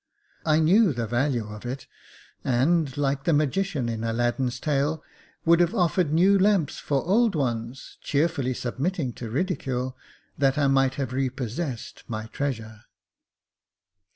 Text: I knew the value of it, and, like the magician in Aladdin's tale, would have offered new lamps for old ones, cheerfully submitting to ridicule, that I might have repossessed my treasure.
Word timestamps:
I 0.47 0.59
knew 0.59 0.93
the 0.93 1.05
value 1.05 1.47
of 1.47 1.63
it, 1.63 1.85
and, 2.43 2.97
like 2.97 3.25
the 3.25 3.33
magician 3.33 3.87
in 3.87 4.03
Aladdin's 4.03 4.59
tale, 4.59 5.03
would 5.45 5.59
have 5.59 5.75
offered 5.75 6.11
new 6.11 6.39
lamps 6.39 6.79
for 6.79 7.05
old 7.05 7.35
ones, 7.35 7.99
cheerfully 8.01 8.55
submitting 8.55 9.13
to 9.13 9.29
ridicule, 9.29 9.95
that 10.39 10.57
I 10.57 10.65
might 10.65 10.95
have 10.95 11.13
repossessed 11.13 12.03
my 12.07 12.25
treasure. 12.25 12.85